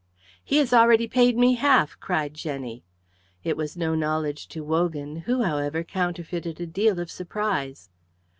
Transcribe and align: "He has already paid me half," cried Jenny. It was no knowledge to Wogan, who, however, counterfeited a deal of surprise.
"He 0.43 0.57
has 0.57 0.73
already 0.73 1.07
paid 1.07 1.37
me 1.37 1.53
half," 1.53 1.95
cried 1.99 2.33
Jenny. 2.33 2.83
It 3.43 3.55
was 3.55 3.77
no 3.77 3.93
knowledge 3.93 4.47
to 4.47 4.63
Wogan, 4.63 5.15
who, 5.27 5.43
however, 5.43 5.83
counterfeited 5.83 6.59
a 6.59 6.65
deal 6.65 6.99
of 6.99 7.11
surprise. 7.11 7.91